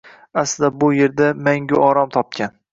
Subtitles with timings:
[0.43, 2.61] Aslida bu yerda mangu orom topgan.